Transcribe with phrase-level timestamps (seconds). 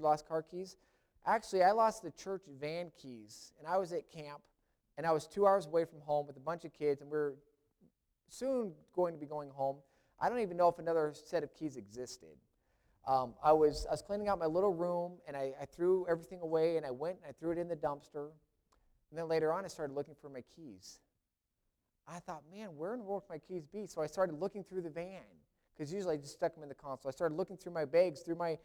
[0.00, 0.76] lost car keys.
[1.26, 4.40] Actually, I lost the church van keys, and I was at camp,
[4.96, 7.18] and I was two hours away from home with a bunch of kids, and we
[7.18, 7.34] are
[8.28, 9.76] soon going to be going home.
[10.20, 12.36] I don't even know if another set of keys existed.
[13.08, 16.40] Um, I, was, I was cleaning out my little room, and I, I threw everything
[16.40, 18.28] away, and I went and I threw it in the dumpster.
[19.10, 21.00] And then later on, I started looking for my keys.
[22.06, 23.86] I thought, man, where in the world can my keys be?
[23.86, 25.22] So I started looking through the van,
[25.76, 27.08] because usually I just stuck them in the console.
[27.08, 28.58] I started looking through my bags, through my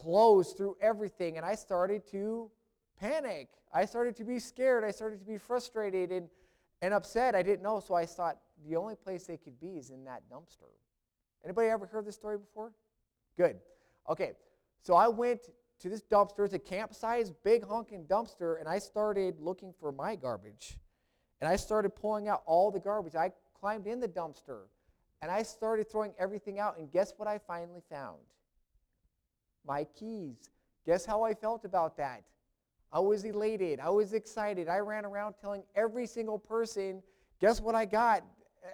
[0.00, 2.50] clothes, through everything, and I started to
[3.00, 3.48] panic.
[3.72, 4.84] I started to be scared.
[4.84, 6.28] I started to be frustrated and,
[6.82, 7.34] and upset.
[7.34, 10.22] I didn't know, so I thought the only place they could be is in that
[10.32, 10.70] dumpster.
[11.44, 12.72] Anybody ever heard this story before?
[13.36, 13.56] Good.
[14.08, 14.32] Okay,
[14.82, 15.40] so I went
[15.80, 16.44] to this dumpster.
[16.44, 20.78] It's a camp-sized, big honking dumpster, and I started looking for my garbage.
[21.40, 23.14] And I started pulling out all the garbage.
[23.14, 24.62] I climbed in the dumpster,
[25.22, 26.78] and I started throwing everything out.
[26.78, 28.18] And guess what I finally found?
[29.68, 30.48] My keys.
[30.86, 32.22] Guess how I felt about that?
[32.90, 33.80] I was elated.
[33.80, 34.66] I was excited.
[34.66, 37.02] I ran around telling every single person,
[37.38, 38.24] guess what I got?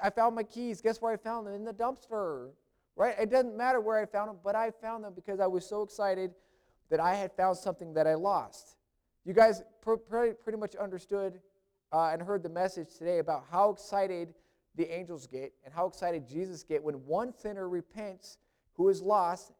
[0.00, 0.80] I found my keys.
[0.80, 1.54] Guess where I found them?
[1.54, 2.50] In the dumpster.
[2.94, 3.16] Right?
[3.18, 5.82] It doesn't matter where I found them, but I found them because I was so
[5.82, 6.30] excited
[6.90, 8.76] that I had found something that I lost.
[9.24, 11.40] You guys pr- pretty much understood
[11.92, 14.32] uh, and heard the message today about how excited
[14.76, 18.38] the angels get and how excited Jesus get when one sinner repents
[18.74, 19.52] who is lost,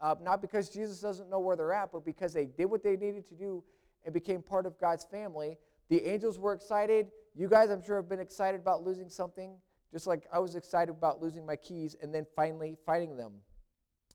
[0.00, 2.96] uh, not because Jesus doesn't know where they're at, but because they did what they
[2.96, 3.62] needed to do
[4.04, 5.56] and became part of God's family.
[5.88, 7.08] The angels were excited.
[7.34, 9.56] You guys, I'm sure, have been excited about losing something
[9.94, 13.34] just like I was excited about losing my keys and then finally finding them.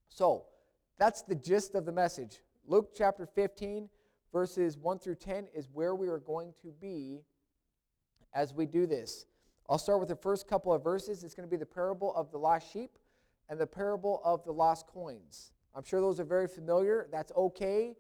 [0.10, 0.44] So,
[0.98, 2.40] that's the gist of the message.
[2.68, 3.88] Luke chapter 15,
[4.34, 7.22] verses 1 through 10 is where we are going to be
[8.34, 9.26] as we do this.
[9.70, 11.24] I'll start with the first couple of verses.
[11.24, 12.98] It's going to be the parable of the lost sheep
[13.48, 15.54] and the parable of the lost coins.
[15.80, 17.08] I'm sure those are very familiar.
[17.10, 17.96] That's okay.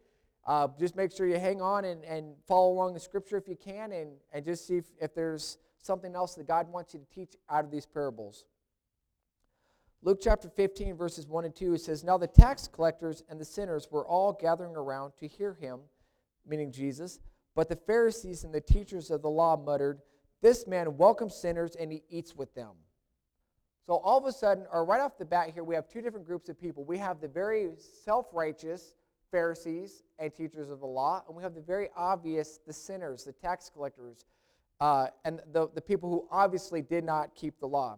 [0.45, 3.55] Uh, just make sure you hang on and, and follow along the scripture if you
[3.55, 7.05] can and, and just see if, if there's something else that God wants you to
[7.05, 8.43] teach out of these parables.
[10.01, 13.45] Luke chapter 15, verses 1 and 2, it says, Now the tax collectors and the
[13.45, 15.79] sinners were all gathering around to hear him,
[16.45, 17.21] meaning Jesus.
[17.55, 20.01] But the Pharisees and the teachers of the law muttered,
[20.41, 22.71] This man welcomes sinners and he eats with them.
[23.89, 26.27] So all of a sudden, or right off the bat here, we have two different
[26.27, 26.83] groups of people.
[26.83, 27.71] We have the very
[28.05, 28.93] self righteous
[29.31, 33.31] Pharisees and teachers of the law, and we have the very obvious, the sinners, the
[33.31, 34.25] tax collectors,
[34.79, 37.97] uh, and the, the people who obviously did not keep the law.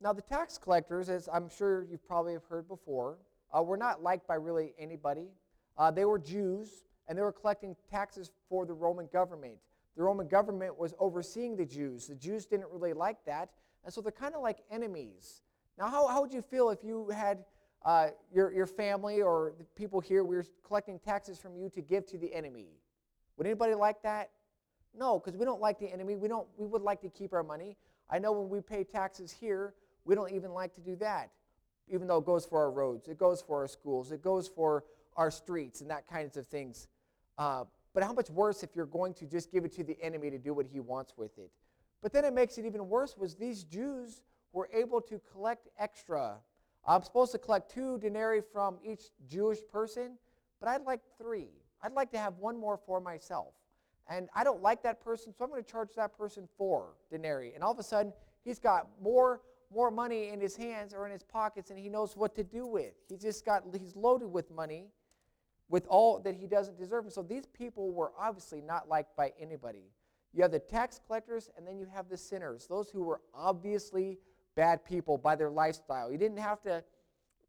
[0.00, 3.18] Now, the tax collectors, as I'm sure you probably have heard before,
[3.52, 5.32] uh, were not liked by really anybody.
[5.76, 9.56] Uh, they were Jews, and they were collecting taxes for the Roman government.
[9.96, 12.06] The Roman government was overseeing the Jews.
[12.06, 13.50] The Jews didn't really like that,
[13.84, 15.42] and so they're kind of like enemies.
[15.78, 17.44] Now, how, how would you feel if you had
[17.84, 21.80] uh, your, your family or the people here, we were collecting taxes from you to
[21.80, 22.68] give to the enemy?
[23.36, 24.30] Would anybody like that?
[24.98, 26.16] No, because we don't like the enemy.
[26.16, 27.76] We, don't, we would like to keep our money.
[28.10, 29.74] I know when we pay taxes here,
[30.04, 31.30] we don't even like to do that,
[31.88, 34.84] even though it goes for our roads, it goes for our schools, it goes for
[35.16, 36.88] our streets and that kinds of things.
[37.36, 40.30] Uh, but how much worse if you're going to just give it to the enemy
[40.30, 41.50] to do what he wants with it?
[42.02, 44.22] But then it makes it even worse was these Jews
[44.52, 46.36] were able to collect extra.
[46.86, 50.16] I'm supposed to collect two denarii from each Jewish person,
[50.60, 51.48] but I'd like three.
[51.82, 53.54] I'd like to have one more for myself
[54.08, 57.52] and I don't like that person, so I'm going to charge that person four denarii.
[57.54, 58.12] And all of a sudden,
[58.44, 62.16] he's got more more money in his hands or in his pockets, and he knows
[62.16, 62.94] what to do with.
[63.06, 64.86] He's just got he's loaded with money,
[65.68, 67.04] with all that he doesn't deserve.
[67.04, 69.90] And so these people were obviously not liked by anybody.
[70.38, 74.20] You have the tax collectors, and then you have the sinners, those who were obviously
[74.54, 76.12] bad people by their lifestyle.
[76.12, 76.84] You didn't have to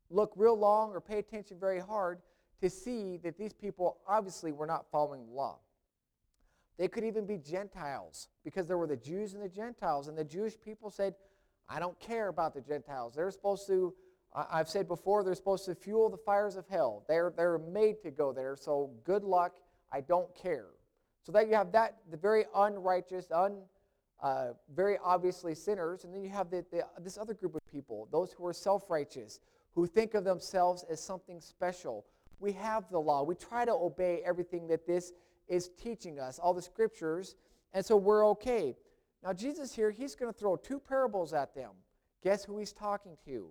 [0.09, 2.17] look real long or pay attention very hard
[2.61, 5.59] to see that these people obviously were not following the law.
[6.79, 10.07] They could even be Gentiles because there were the Jews and the Gentiles.
[10.07, 11.13] And the Jewish people said,
[11.69, 13.13] I don't care about the Gentiles.
[13.13, 13.93] They're supposed to,
[14.33, 17.05] I've said before, they're supposed to fuel the fires of hell.
[17.07, 18.55] They're, they're made to go there.
[18.55, 19.57] So good luck.
[19.91, 20.69] I don't care.
[21.23, 23.61] So that you have that, the very unrighteous, un,
[24.21, 26.03] uh, very obviously sinners.
[26.03, 28.89] And then you have the, the, this other group of people, those who are self
[28.89, 29.39] righteous,
[29.75, 32.05] who think of themselves as something special.
[32.39, 33.23] We have the law.
[33.23, 35.11] We try to obey everything that this
[35.47, 37.35] is teaching us, all the scriptures,
[37.73, 38.75] and so we're okay.
[39.23, 41.71] Now, Jesus here, he's going to throw two parables at them.
[42.23, 43.49] Guess who he's talking to?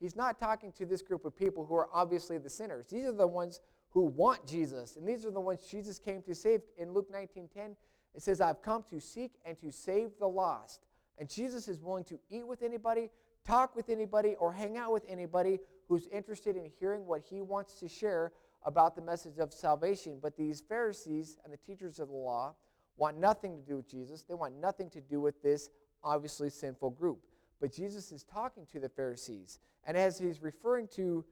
[0.00, 2.86] He's not talking to this group of people who are obviously the sinners.
[2.90, 3.60] These are the ones
[3.90, 6.62] who want Jesus, and these are the ones Jesus came to save.
[6.76, 7.76] In Luke 19:10,
[8.14, 10.86] it says, "I've come to seek and to save the lost."
[11.18, 13.10] And Jesus is willing to eat with anybody,
[13.44, 17.78] talk with anybody, or hang out with anybody who's interested in hearing what he wants
[17.80, 18.32] to share
[18.62, 20.18] about the message of salvation.
[20.20, 22.54] But these Pharisees and the teachers of the law
[22.96, 24.22] want nothing to do with Jesus.
[24.22, 25.70] They want nothing to do with this
[26.02, 27.26] obviously sinful group.
[27.58, 29.58] But Jesus is talking to the Pharisees.
[29.84, 31.24] And as he's referring to,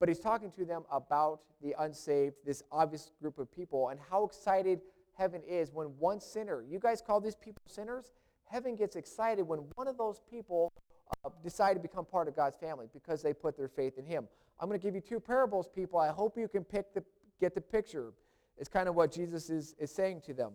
[0.00, 4.24] but he's talking to them about the unsaved, this obvious group of people, and how
[4.24, 4.80] excited
[5.16, 8.12] heaven is when one sinner, you guys call these people sinners?
[8.46, 10.72] Heaven gets excited when one of those people
[11.24, 14.26] uh, decide to become part of God's family because they put their faith in him.
[14.58, 15.98] I'm going to give you two parables, people.
[15.98, 17.04] I hope you can pick the,
[17.38, 18.12] get the picture.
[18.58, 20.52] It's kind of what Jesus is, is saying to them.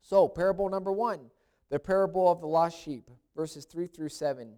[0.00, 1.30] So, parable number one
[1.70, 4.52] the parable of the lost sheep, verses 3 through 7.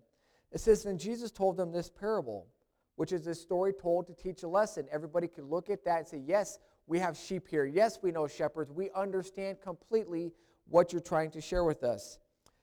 [0.50, 2.49] It says, Then Jesus told them this parable,
[2.96, 4.87] which is a story told to teach a lesson.
[4.91, 7.64] Everybody could look at that and say, Yes, we have sheep here.
[7.64, 8.70] Yes, we know shepherds.
[8.70, 10.32] We understand completely
[10.69, 12.19] what you're trying to share with us.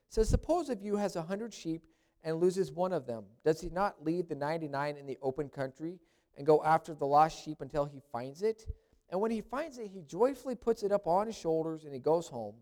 [0.09, 1.83] Says, Suppose if you has a hundred sheep
[2.23, 5.99] and loses one of them, does he not leave the 99 in the open country
[6.37, 8.65] and go after the lost sheep until he finds it?
[9.09, 11.99] And when he finds it, he joyfully puts it up on his shoulders and he
[11.99, 12.55] goes home.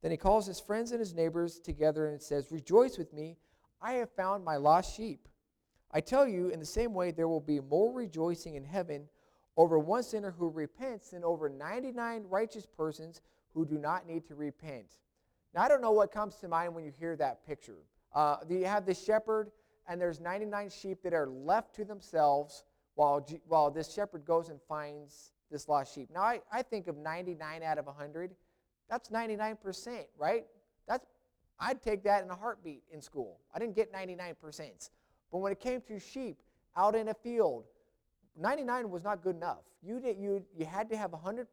[0.00, 3.36] Then he calls his friends and his neighbors together and says, Rejoice with me,
[3.80, 5.28] I have found my lost sheep.
[5.92, 9.08] I tell you, in the same way, there will be more rejoicing in heaven
[9.56, 13.20] over one sinner who repents than over 99 righteous persons
[13.52, 14.98] who do not need to repent.
[15.54, 17.76] Now, I don't know what comes to mind when you hear that picture.
[18.14, 19.50] Uh, you have the shepherd,
[19.86, 22.64] and there's 99 sheep that are left to themselves
[22.94, 26.08] while, while this shepherd goes and finds this lost sheep.
[26.12, 28.34] Now, I, I think of 99 out of 100.
[28.88, 30.46] That's 99%, right?
[30.88, 31.06] That's,
[31.60, 33.38] I'd take that in a heartbeat in school.
[33.54, 34.90] I didn't get 99%.
[35.32, 36.36] But when it came to sheep
[36.76, 37.64] out in a field,
[38.38, 39.62] 99 was not good enough.
[39.82, 41.46] You, did, you, you had to have 100%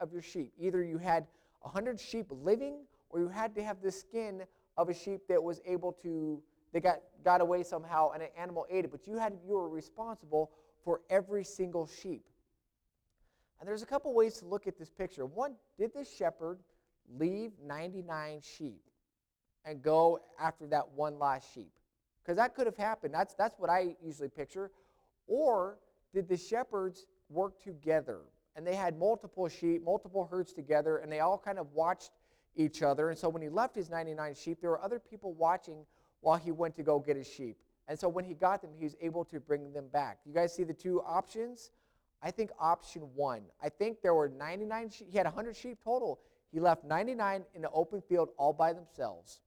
[0.00, 0.52] of your sheep.
[0.58, 1.26] Either you had
[1.60, 2.78] 100 sheep living
[3.10, 4.42] or you had to have the skin
[4.76, 6.40] of a sheep that was able to,
[6.72, 8.90] they got, got away somehow and an animal ate it.
[8.90, 10.50] But you, had, you were responsible
[10.84, 12.24] for every single sheep.
[13.60, 15.26] And there's a couple ways to look at this picture.
[15.26, 16.58] One, did this shepherd
[17.18, 18.82] leave 99 sheep
[19.64, 21.70] and go after that one lost sheep?
[22.24, 23.12] Because that could have happened.
[23.12, 24.70] That's, that's what I usually picture.
[25.26, 25.78] Or
[26.14, 28.20] did the shepherds work together?
[28.56, 32.12] And they had multiple sheep, multiple herds together, and they all kind of watched
[32.56, 33.10] each other.
[33.10, 35.84] And so when he left his 99 sheep, there were other people watching
[36.20, 37.56] while he went to go get his sheep.
[37.88, 40.18] And so when he got them, he was able to bring them back.
[40.24, 41.72] You guys see the two options?
[42.22, 43.42] I think option one.
[43.62, 45.08] I think there were 99 sheep.
[45.10, 46.20] He had 100 sheep total.
[46.50, 49.40] He left 99 in the open field all by themselves.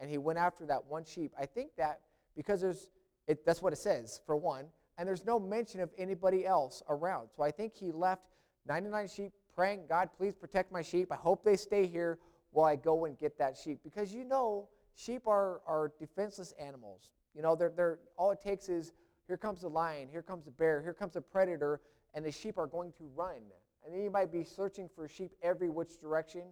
[0.00, 1.32] And he went after that one sheep.
[1.38, 2.00] I think that
[2.36, 2.88] because there's,
[3.26, 4.66] it, that's what it says, for one.
[4.98, 7.28] And there's no mention of anybody else around.
[7.36, 8.22] So I think he left
[8.66, 11.12] 99 sheep praying, God, please protect my sheep.
[11.12, 12.18] I hope they stay here
[12.50, 13.80] while I go and get that sheep.
[13.84, 17.10] Because you know, sheep are, are defenseless animals.
[17.34, 18.92] You know, they're, they're, all it takes is
[19.26, 21.80] here comes the lion, here comes the bear, here comes the predator,
[22.14, 23.42] and the sheep are going to run.
[23.84, 26.42] And then you might be searching for sheep every which direction.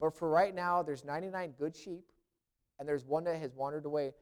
[0.00, 2.04] But for right now, there's 99 good sheep,
[2.78, 4.12] and there's one that has wandered away.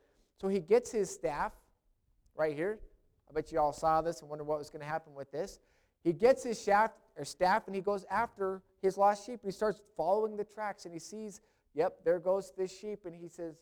[0.40, 1.52] So he gets his staff
[2.34, 2.78] right here.
[3.28, 5.58] I bet you all saw this and wonder what was going to happen with this.
[6.04, 9.40] He gets his shaft, or staff and he goes after his lost sheep.
[9.42, 11.40] and He starts following the tracks and he sees,
[11.74, 13.00] yep, there goes this sheep.
[13.04, 13.56] And he says,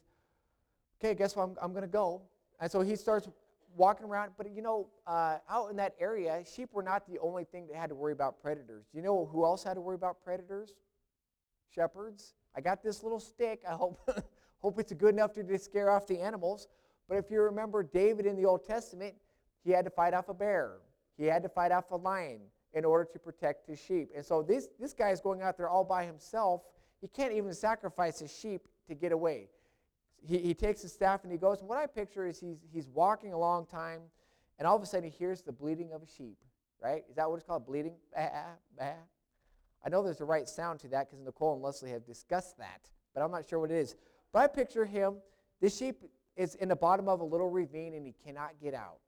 [1.00, 1.44] okay, guess what?
[1.44, 2.23] I'm, I'm going to go.
[2.61, 3.29] And so he starts
[3.77, 4.32] walking around.
[4.37, 7.77] But you know, uh, out in that area, sheep were not the only thing that
[7.77, 8.87] had to worry about predators.
[8.93, 10.75] Do you know who else had to worry about predators?
[11.75, 12.34] Shepherds.
[12.56, 13.63] I got this little stick.
[13.69, 13.98] I hope,
[14.65, 16.69] hope it's good enough to scare off the animals.
[17.09, 19.15] But if you remember David in the Old Testament,
[19.63, 20.79] he had to fight off a bear.
[21.17, 22.41] He had to fight off a lion
[22.73, 24.11] in order to protect his sheep.
[24.17, 26.63] And so this, this guy is going out there all by himself.
[27.01, 29.49] He can't even sacrifice his sheep to get away
[30.27, 31.61] he, he takes his staff and he goes.
[31.61, 34.01] And what I picture is he's, he's walking a long time,
[34.59, 36.39] and all of a sudden he hears the bleating of a sheep,
[36.83, 37.05] right?
[37.09, 37.67] Is that what it's called?
[37.67, 37.94] Bleating?
[38.15, 38.29] Bah,
[38.79, 38.93] bah.
[39.85, 42.89] I know there's a right sound to that because Nicole and Leslie have discussed that,
[43.15, 43.97] but I'm not sure what it is.
[44.34, 45.19] But I picture him,
[45.60, 46.03] this sheep
[46.36, 48.98] is in the bottom of a little ravine and he cannot get out.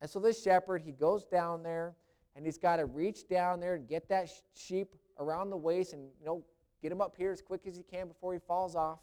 [0.00, 1.94] And so this shepherd, he goes down there
[2.34, 4.88] and he's got to reach down there and get that sheep
[5.20, 6.42] around the waist and you know
[6.82, 8.98] get him up here as quick as he can before he falls off.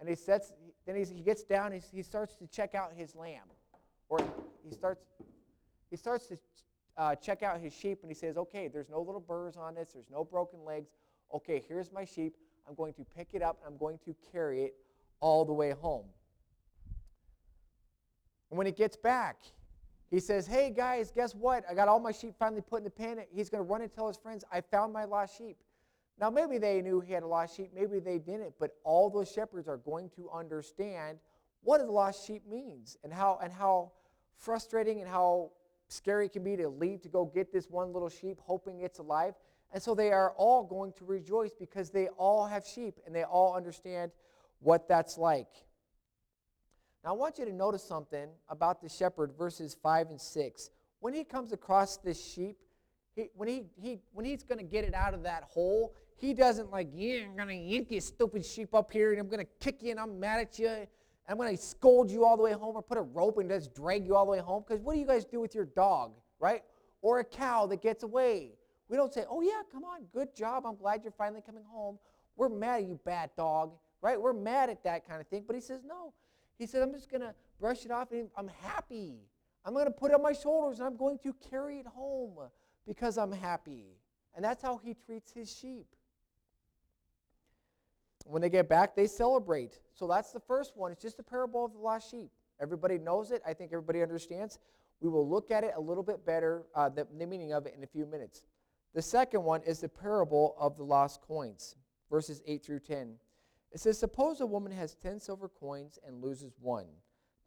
[0.00, 0.54] And he sets,
[0.86, 3.44] then he gets down, he, he starts to check out his lamb.
[4.08, 4.18] Or
[4.66, 5.04] he starts,
[5.90, 6.38] he starts to
[6.96, 9.90] uh, check out his sheep and he says, okay, there's no little burrs on this,
[9.92, 10.88] there's no broken legs.
[11.34, 12.34] Okay, here's my sheep.
[12.66, 14.74] I'm going to pick it up and I'm going to carry it
[15.20, 16.06] all the way home.
[18.50, 19.36] And when he gets back,
[20.10, 21.64] he says, Hey guys, guess what?
[21.68, 23.18] I got all my sheep finally put in the pen.
[23.34, 25.56] He's going to run and tell his friends, I found my lost sheep.
[26.18, 29.30] Now, maybe they knew he had a lost sheep, maybe they didn't, but all those
[29.30, 31.18] shepherds are going to understand
[31.62, 33.92] what a lost sheep means and how, and how
[34.38, 35.50] frustrating and how
[35.88, 38.98] scary it can be to leave to go get this one little sheep, hoping it's
[38.98, 39.34] alive.
[39.72, 43.24] And so they are all going to rejoice because they all have sheep and they
[43.24, 44.10] all understand
[44.60, 45.48] what that's like.
[47.04, 50.70] Now, I want you to notice something about the shepherd, verses 5 and 6.
[51.00, 52.56] When he comes across this sheep,
[53.14, 56.34] he, when, he, he, when he's going to get it out of that hole, he
[56.34, 59.44] doesn't like, yeah, I'm going to yank you stupid sheep up here and I'm going
[59.44, 60.68] to kick you and I'm mad at you.
[60.68, 60.88] And
[61.28, 63.74] I'm going to scold you all the way home or put a rope and just
[63.74, 64.64] drag you all the way home.
[64.66, 66.62] Because what do you guys do with your dog, right?
[67.02, 68.52] Or a cow that gets away?
[68.88, 70.64] We don't say, oh, yeah, come on, good job.
[70.66, 71.98] I'm glad you're finally coming home.
[72.36, 73.72] We're mad at you, bad dog,
[74.02, 74.20] right?
[74.20, 75.44] We're mad at that kind of thing.
[75.46, 76.12] But he says, no.
[76.58, 79.20] He says, I'm just going to brush it off and I'm happy.
[79.64, 82.36] I'm going to put it on my shoulders and I'm going to carry it home
[82.86, 83.84] because I'm happy.
[84.34, 85.86] And that's how he treats his sheep.
[88.26, 89.78] When they get back, they celebrate.
[89.94, 90.92] So that's the first one.
[90.92, 92.30] It's just the parable of the lost sheep.
[92.60, 93.42] Everybody knows it.
[93.46, 94.58] I think everybody understands.
[95.00, 97.74] We will look at it a little bit better, uh, the, the meaning of it,
[97.76, 98.42] in a few minutes.
[98.94, 101.76] The second one is the parable of the lost coins,
[102.10, 103.14] verses 8 through 10.
[103.72, 106.86] It says, Suppose a woman has 10 silver coins and loses one.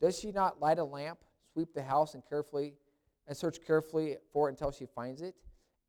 [0.01, 1.19] Does she not light a lamp,
[1.53, 2.75] sweep the house, and carefully
[3.27, 5.35] and search carefully for it until she finds it?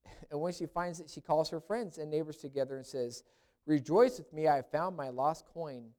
[0.31, 3.25] And when she finds it, she calls her friends and neighbors together and says,
[3.67, 5.91] Rejoice with me, I have found my lost coin.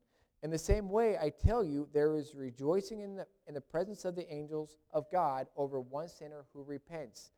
[0.43, 4.05] In the same way, I tell you, there is rejoicing in the, in the presence
[4.05, 7.31] of the angels of God over one sinner who repents.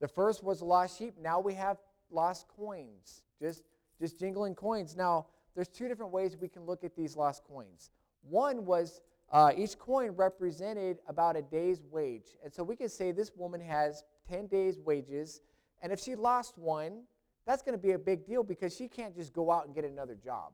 [0.00, 1.14] The first was lost sheep.
[1.20, 1.78] Now we have
[2.10, 3.62] lost coins, just,
[4.00, 4.96] just jingling coins.
[4.96, 5.26] Now,
[5.56, 7.90] there's two different ways we can look at these lost coins.
[8.22, 9.00] One was
[9.32, 12.36] uh, each coin represented about a day's wage.
[12.44, 15.40] And so we could say this woman has 10 days' wages.
[15.82, 17.02] And if she lost one,
[17.46, 19.84] that's going to be a big deal because she can't just go out and get
[19.84, 20.52] another job.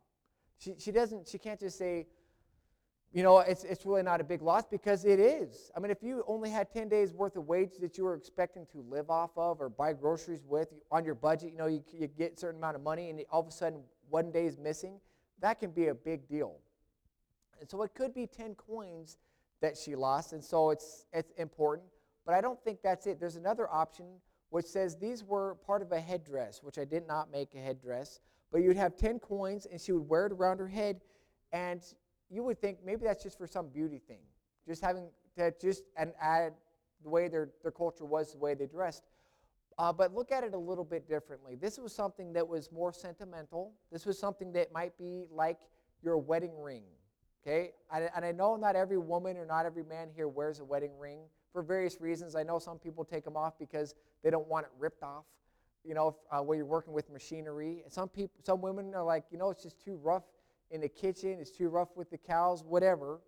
[0.59, 2.07] She, she doesn't, she can't just say,
[3.13, 5.71] you know, it's, it's really not a big loss because it is.
[5.77, 8.67] I mean, if you only had 10 days worth of wage that you were expecting
[8.73, 12.07] to live off of or buy groceries with on your budget, you know, you, you
[12.07, 15.01] get a certain amount of money and all of a sudden one day is missing,
[15.41, 16.59] that can be a big deal.
[17.59, 19.17] And so it could be 10 coins
[19.63, 21.89] that she lost, and so it's, it's important.
[22.27, 23.19] But I don't think that's it.
[23.19, 24.07] There's another option
[24.51, 28.21] which says these were part of a headdress, which I did not make a headdress,
[28.51, 31.01] but you'd have 10 coins and she would wear it around her head,
[31.53, 31.83] and
[32.29, 34.21] you would think maybe that's just for some beauty thing,
[34.67, 36.53] just having to just and add
[37.03, 39.05] the way their, their culture was, the way they dressed.
[39.79, 41.55] Uh, but look at it a little bit differently.
[41.55, 43.73] This was something that was more sentimental.
[43.91, 45.59] This was something that might be like
[46.03, 46.85] your wedding ring.
[47.43, 47.73] Okay?
[47.93, 50.97] And, and I know not every woman or not every man here wears a wedding
[50.99, 51.21] ring
[51.53, 52.37] for various reasons.
[52.37, 55.25] I know some people take them off because they don't want it ripped off.
[55.85, 57.83] You know, uh, where you're working with machinery.
[57.89, 60.23] some people, some women are like, you know, it's just too rough
[60.71, 63.21] in the kitchen, it's too rough with the cows, whatever.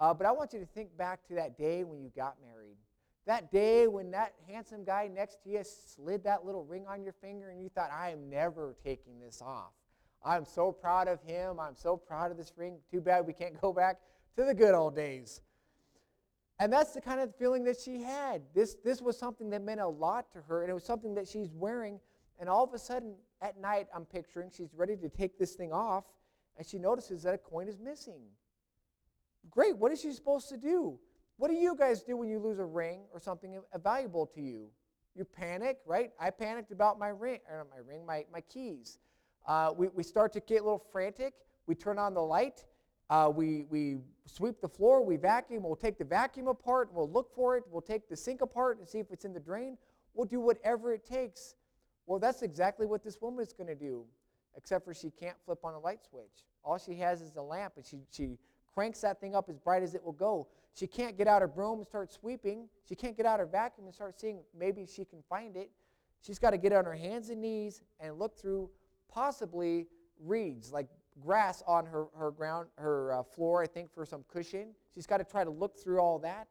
[0.00, 2.76] Uh, but I want you to think back to that day when you got married.
[3.26, 7.12] That day when that handsome guy next to you slid that little ring on your
[7.12, 9.72] finger and you thought, I am never taking this off.
[10.24, 11.58] I'm so proud of him.
[11.60, 12.78] I'm so proud of this ring.
[12.90, 14.00] Too bad we can't go back
[14.36, 15.40] to the good old days.
[16.58, 18.42] And that's the kind of feeling that she had.
[18.54, 21.26] This, this was something that meant a lot to her, and it was something that
[21.26, 21.98] she's wearing.
[22.38, 25.72] And all of a sudden, at night, I'm picturing she's ready to take this thing
[25.72, 26.04] off,
[26.58, 28.20] and she notices that a coin is missing.
[29.48, 30.98] Great, what is she supposed to do?
[31.40, 34.66] What do you guys do when you lose a ring or something valuable to you?
[35.14, 36.10] You panic, right?
[36.20, 38.98] I panicked about my ring, or my ring, my, my keys.
[39.48, 41.32] Uh, we, we start to get a little frantic.
[41.66, 42.66] We turn on the light.
[43.08, 45.02] Uh, we, we sweep the floor.
[45.02, 45.62] We vacuum.
[45.62, 46.90] We'll take the vacuum apart.
[46.92, 47.64] We'll look for it.
[47.70, 49.78] We'll take the sink apart and see if it's in the drain.
[50.12, 51.54] We'll do whatever it takes.
[52.04, 54.04] Well, that's exactly what this woman is going to do,
[54.58, 56.44] except for she can't flip on a light switch.
[56.62, 58.36] All she has is a lamp, and she, she
[58.74, 60.46] cranks that thing up as bright as it will go.
[60.74, 62.68] She can't get out her broom and start sweeping.
[62.88, 65.70] She can't get out her vacuum and start seeing maybe she can find it.
[66.22, 68.70] She's got to get on her hands and knees and look through
[69.08, 69.86] possibly
[70.22, 70.86] reeds, like
[71.20, 74.68] grass on her, her ground, her uh, floor, I think, for some cushion.
[74.94, 76.48] She's got to try to look through all that.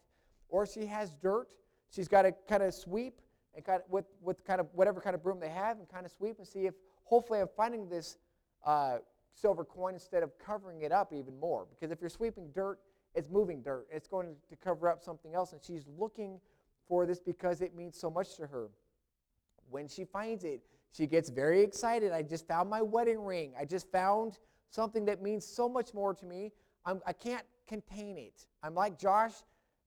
[0.50, 1.54] Or she has dirt.
[1.92, 3.22] She's got to kind of sweep
[3.56, 6.06] and kind of with, with kind of whatever kind of broom they have and kind
[6.06, 6.74] of sweep and see if
[7.04, 8.18] hopefully I'm finding this
[8.66, 8.98] uh,
[9.40, 11.66] silver coin instead of covering it up even more.
[11.70, 12.80] Because if you're sweeping dirt,
[13.16, 13.88] it's moving dirt.
[13.92, 15.54] It's going to cover up something else.
[15.54, 16.40] And she's looking
[16.88, 18.70] for this because it means so much to her.
[19.70, 22.12] When she finds it, she gets very excited.
[22.12, 23.54] I just found my wedding ring.
[23.60, 26.52] I just found something that means so much more to me.
[26.86, 28.46] I'm, I can not contain it.
[28.64, 29.34] I'm like Josh.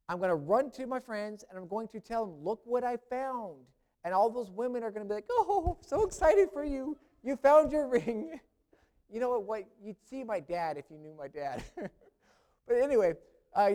[0.08, 2.84] I'm going to run to my friends and I'm going to tell them, look what
[2.84, 3.56] I found.
[4.04, 6.96] And all those women are going to be like, oh, so excited for you.
[7.22, 8.40] You found your ring.
[9.12, 9.44] You know what?
[9.44, 11.62] what you'd see my dad if you knew my dad.
[11.76, 13.14] but anyway,
[13.54, 13.72] uh,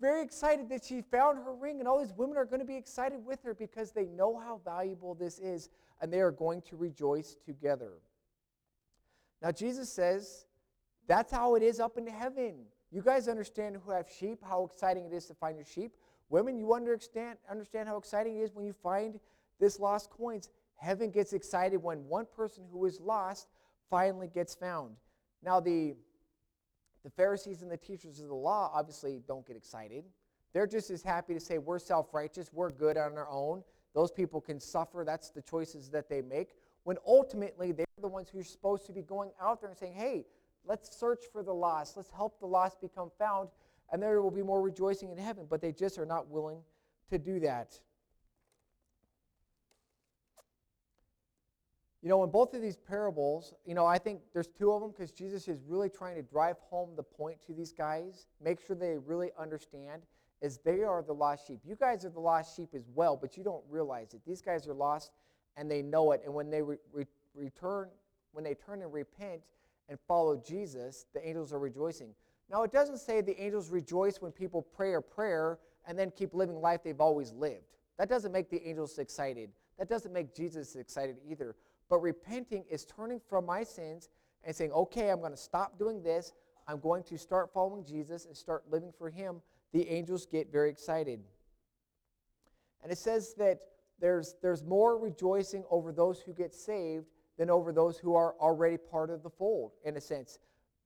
[0.00, 2.76] very excited that she found her ring, and all these women are going to be
[2.76, 5.68] excited with her because they know how valuable this is,
[6.00, 7.92] and they are going to rejoice together.
[9.42, 10.46] Now, Jesus says
[11.06, 12.64] that's how it is up in heaven.
[12.90, 15.92] You guys understand who have sheep, how exciting it is to find your sheep.
[16.30, 19.20] Women, you understand, understand how exciting it is when you find
[19.60, 20.48] this lost coins.
[20.76, 23.48] Heaven gets excited when one person who is lost
[23.90, 24.96] finally gets found.
[25.42, 25.94] Now, the,
[27.02, 30.04] the Pharisees and the teachers of the law obviously don't get excited.
[30.52, 33.62] They're just as happy to say, we're self righteous, we're good on our own.
[33.94, 35.04] Those people can suffer.
[35.04, 36.54] That's the choices that they make.
[36.84, 39.94] When ultimately, they're the ones who are supposed to be going out there and saying,
[39.94, 40.26] hey,
[40.64, 41.96] let's search for the lost.
[41.96, 43.48] Let's help the lost become found.
[43.92, 45.46] And there will be more rejoicing in heaven.
[45.48, 46.58] But they just are not willing
[47.10, 47.78] to do that.
[52.04, 54.90] You know, in both of these parables, you know, I think there's two of them
[54.90, 58.76] because Jesus is really trying to drive home the point to these guys, make sure
[58.76, 60.02] they really understand,
[60.42, 61.60] is they are the lost sheep.
[61.64, 64.20] You guys are the lost sheep as well, but you don't realize it.
[64.26, 65.12] These guys are lost
[65.56, 66.20] and they know it.
[66.26, 67.88] And when they re- re- return,
[68.32, 69.40] when they turn and repent
[69.88, 72.10] and follow Jesus, the angels are rejoicing.
[72.50, 75.58] Now, it doesn't say the angels rejoice when people pray a prayer
[75.88, 77.78] and then keep living life they've always lived.
[77.96, 79.48] That doesn't make the angels excited.
[79.78, 81.56] That doesn't make Jesus excited either.
[81.88, 84.08] But repenting is turning from my sins
[84.44, 86.32] and saying, okay, I'm going to stop doing this.
[86.66, 89.42] I'm going to start following Jesus and start living for Him.
[89.72, 91.20] The angels get very excited.
[92.82, 93.60] And it says that
[94.00, 97.06] there's, there's more rejoicing over those who get saved
[97.38, 100.38] than over those who are already part of the fold, in a sense.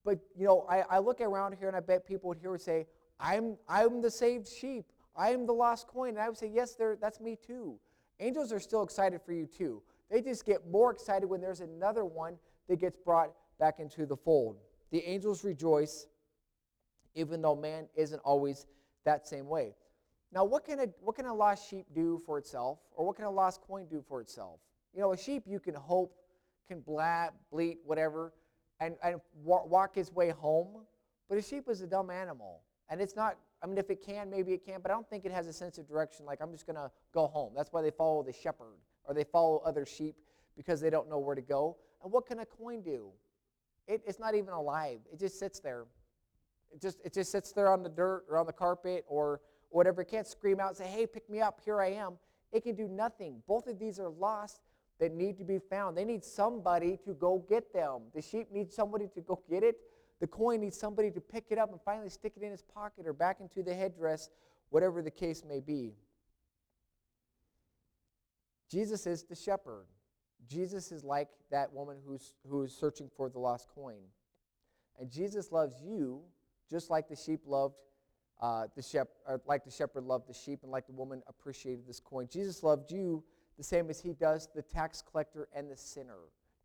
[0.05, 2.61] But, you know, I, I look around here and I bet people would hear would
[2.61, 2.87] say,
[3.21, 4.87] I'm, I'm the saved sheep.
[5.17, 6.11] I am the lost coin.
[6.11, 7.78] And I would say, yes, that's me too.
[8.21, 9.83] Angels are still excited for you too.
[10.10, 12.38] They just get more excited when there's another one
[12.68, 14.56] that gets brought back into the fold.
[14.90, 16.06] The angels rejoice,
[17.14, 18.66] even though man isn't always
[19.04, 19.74] that same way.
[20.32, 23.24] Now, what can, a, what can a lost sheep do for itself, or what can
[23.24, 24.60] a lost coin do for itself?
[24.94, 26.14] You know, a sheep you can hope,
[26.68, 28.32] can blat, bleat, whatever,
[28.80, 30.84] and, and walk his way home,
[31.28, 32.60] but a sheep is a dumb animal.
[32.90, 35.25] And it's not, I mean, if it can, maybe it can, but I don't think
[35.25, 37.52] it has a sense of direction, like I'm just going to go home.
[37.56, 38.76] That's why they follow the shepherd
[39.08, 40.14] or they follow other sheep
[40.56, 41.76] because they don't know where to go.
[42.04, 43.08] And what can a coin do?
[43.88, 45.00] It, it's not even alive.
[45.10, 45.86] It just sits there.
[46.71, 49.40] It just, it just sits there on the dirt or on the carpet or
[49.71, 50.02] whatever.
[50.02, 52.18] It can't scream out and say, hey, pick me up, here I am.
[52.52, 53.42] It can do nothing.
[53.49, 54.60] Both of these are lost
[55.00, 55.97] that need to be found.
[55.97, 58.02] They need somebody to go get them.
[58.14, 59.76] The sheep needs somebody to go get it.
[60.21, 63.06] The coin needs somebody to pick it up and finally stick it in his pocket
[63.06, 64.30] or back into the headdress,
[64.71, 65.94] whatever the case may be.
[68.71, 69.87] Jesus is the shepherd.
[70.49, 74.00] Jesus is like that woman who's, who's searching for the lost coin.
[74.99, 76.23] And Jesus loves you
[76.71, 77.76] just like the sheep loved
[78.41, 81.99] uh, the shepherd, like the shepherd loved the sheep, and like the woman appreciated this
[82.00, 82.28] coin.
[82.31, 83.25] Jesus loved you
[83.57, 86.19] the same as he does the tax collector and the sinner.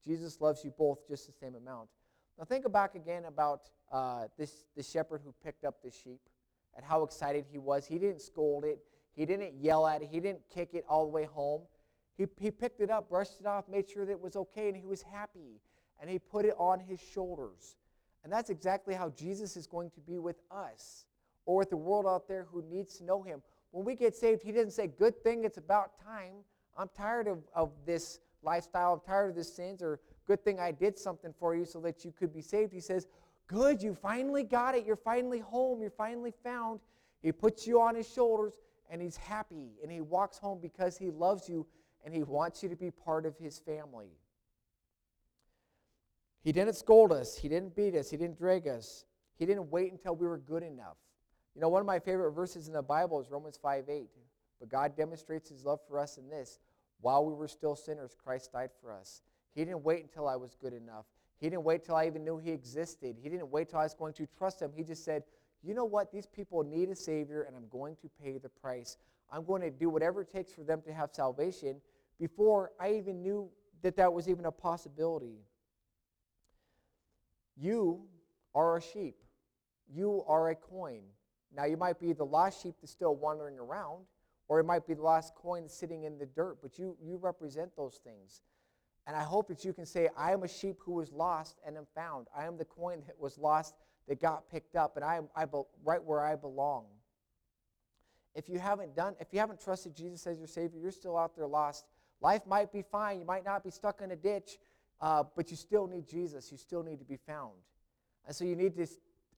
[0.06, 1.90] Jesus loves you both just the same amount.
[2.38, 6.20] Now think back again about uh, this the shepherd who picked up the sheep
[6.76, 7.86] and how excited he was.
[7.86, 8.80] He didn't scold it.
[9.16, 10.10] He didn't yell at it.
[10.12, 11.62] He didn't kick it all the way home.
[12.18, 14.78] He, he picked it up, brushed it off, made sure that it was okay, and
[14.78, 15.60] he was happy.
[16.00, 17.78] And he put it on his shoulders.
[18.24, 21.06] And that's exactly how Jesus is going to be with us
[21.46, 23.42] or with the world out there who needs to know him.
[23.72, 26.36] When we get saved, he doesn't say, Good thing, it's about time.
[26.78, 28.94] I'm tired of, of this lifestyle.
[28.94, 32.06] I'm tired of this sins, or good thing I did something for you so that
[32.06, 32.72] you could be saved.
[32.72, 33.08] He says,
[33.48, 34.86] Good, you finally got it.
[34.86, 35.82] You're finally home.
[35.82, 36.80] You're finally found.
[37.22, 38.54] He puts you on his shoulders
[38.90, 41.66] and he's happy and he walks home because he loves you
[42.04, 44.10] and he wants you to be part of his family.
[46.44, 49.92] He didn't scold us, he didn't beat us, he didn't drag us, he didn't wait
[49.92, 50.98] until we were good enough.
[51.56, 54.10] You know, one of my favorite verses in the Bible is Romans 5 8.
[54.60, 56.60] But God demonstrates his love for us in this
[57.04, 59.22] while we were still sinners, Christ died for us.
[59.54, 61.06] He didn't wait until I was good enough.
[61.38, 63.18] He didn't wait till I even knew he existed.
[63.22, 64.72] He didn't wait till I was going to trust him.
[64.74, 65.24] He just said,
[65.62, 66.14] You know what?
[66.14, 68.96] These people need a Savior, and I'm going to pay the price.
[69.30, 71.82] I'm going to do whatever it takes for them to have salvation
[72.20, 73.50] before I even knew
[73.82, 75.40] that that was even a possibility.
[77.58, 78.02] You
[78.56, 79.16] are a sheep.
[79.94, 81.02] You are a coin.
[81.56, 84.06] Now, you might be the lost sheep that's still wandering around,
[84.48, 87.76] or it might be the lost coin sitting in the dirt, but you, you represent
[87.76, 88.42] those things.
[89.06, 91.78] And I hope that you can say, I am a sheep who was lost and
[91.78, 92.28] am found.
[92.36, 93.76] I am the coin that was lost
[94.08, 96.86] that got picked up, and I am I be, right where I belong.
[98.36, 101.36] If you haven't done, if you haven't trusted Jesus as your Savior, you're still out
[101.36, 101.86] there lost.
[102.24, 103.20] Life might be fine.
[103.20, 104.58] You might not be stuck in a ditch,
[105.02, 106.50] uh, but you still need Jesus.
[106.52, 107.52] You still need to be found.
[108.26, 108.88] And so you need to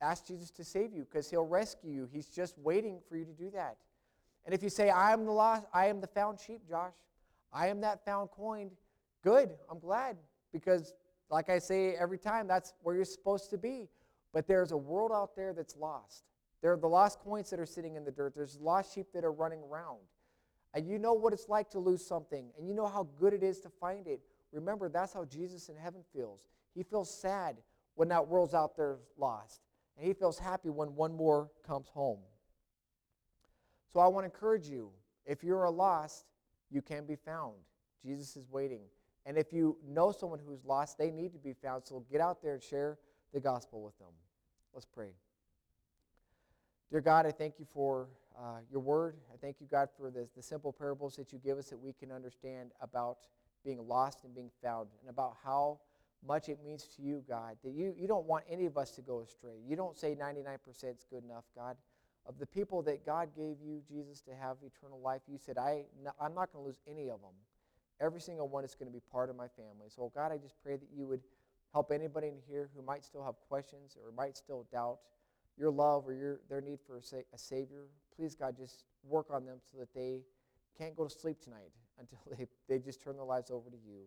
[0.02, 2.08] ask Jesus to save you because he'll rescue you.
[2.12, 3.78] He's just waiting for you to do that.
[4.46, 6.94] And if you say, I am the lost, I am the found sheep, Josh,
[7.52, 8.70] I am that found coin,
[9.24, 9.50] good.
[9.72, 10.18] I'm glad
[10.54, 10.94] because,
[11.32, 13.90] like I say every time, that's where you're supposed to be.
[14.32, 16.26] But there's a world out there that's lost.
[16.62, 18.36] There are the lost coins that are sitting in the dirt.
[18.36, 19.98] There's lost sheep that are running around.
[20.76, 23.42] And you know what it's like to lose something, and you know how good it
[23.42, 24.20] is to find it.
[24.52, 26.50] Remember, that's how Jesus in heaven feels.
[26.76, 27.56] He feels sad
[27.96, 29.62] when that world's out there lost,
[29.98, 32.20] and he feels happy when one more comes home.
[33.92, 34.92] So I want to encourage you
[35.26, 36.26] if you're a lost,
[36.70, 37.54] you can be found.
[38.04, 38.82] Jesus is waiting.
[39.26, 41.86] And if you know someone who's lost, they need to be found.
[41.86, 42.98] So get out there and share
[43.34, 44.12] the gospel with them.
[44.74, 45.12] Let's pray.
[46.92, 49.18] Dear God, I thank you for uh, your word.
[49.34, 51.94] I thank you, God, for the, the simple parables that you give us that we
[51.94, 53.18] can understand about
[53.64, 55.80] being lost and being found and about how
[56.26, 59.02] much it means to you, God, that you, you don't want any of us to
[59.02, 59.58] go astray.
[59.68, 61.76] You don't say 99% is good enough, God.
[62.28, 65.84] Of the people that God gave you, Jesus, to have eternal life, you said, I,
[66.20, 67.36] I'm not going to lose any of them.
[68.02, 69.88] Every single one is going to be part of my family.
[69.90, 71.22] So, God, I just pray that you would
[71.72, 74.98] help anybody in here who might still have questions or might still doubt
[75.58, 77.86] your love or your, their need for a, sa- a Savior.
[78.16, 80.22] Please, God, just work on them so that they
[80.78, 84.02] can't go to sleep tonight until they, they just turn their lives over to you.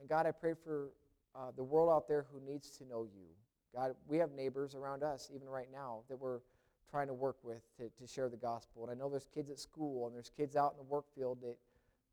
[0.00, 0.90] And God, I pray for
[1.34, 3.26] uh, the world out there who needs to know you.
[3.74, 6.40] God, we have neighbors around us, even right now, that we're
[6.88, 8.82] trying to work with to, to share the gospel.
[8.84, 11.38] And I know there's kids at school and there's kids out in the work field
[11.42, 11.56] that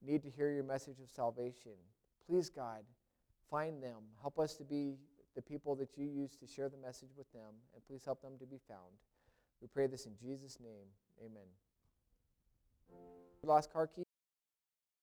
[0.04, 1.74] need to hear your message of salvation.
[2.28, 2.82] Please, God,
[3.50, 4.02] find them.
[4.22, 4.96] Help us to be
[5.36, 8.34] the people that you use to share the message with them, and please help them
[8.40, 8.94] to be found.
[9.62, 10.88] We pray this in Jesus' name.
[11.20, 11.48] Amen.
[13.44, 14.04] Lost car key?